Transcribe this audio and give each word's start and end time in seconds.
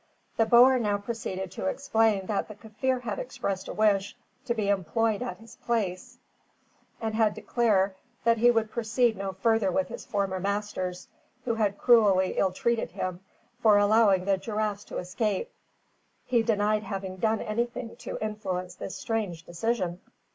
The 0.35 0.47
boer 0.47 0.79
now 0.79 0.97
proceeded 0.97 1.51
to 1.51 1.67
explain 1.67 2.25
that 2.25 2.47
the 2.47 2.55
Kaffir 2.55 3.01
had 3.01 3.19
expressed 3.19 3.67
a 3.67 3.73
wish 3.75 4.17
to 4.45 4.55
be 4.55 4.67
employed 4.67 5.21
at 5.21 5.37
his 5.37 5.57
place, 5.57 6.17
and 6.99 7.13
had 7.13 7.35
declared 7.35 7.93
that 8.23 8.39
he 8.39 8.49
would 8.49 8.71
proceed 8.71 9.15
no 9.15 9.31
further 9.31 9.71
with 9.71 9.89
his 9.89 10.03
former 10.03 10.39
masters, 10.39 11.07
who 11.45 11.53
had 11.53 11.77
cruelly 11.77 12.33
ill 12.37 12.51
treated 12.51 12.89
him 12.89 13.19
for 13.61 13.77
allowing 13.77 14.25
the 14.25 14.39
giraffes 14.39 14.85
to 14.85 14.97
escape. 14.97 15.51
He 16.25 16.41
denied 16.41 16.81
having 16.81 17.17
done 17.17 17.39
anything 17.43 17.95
to 17.97 18.17
influence 18.23 18.73
this 18.73 18.95
strange 18.95 19.43
decision. 19.43 20.01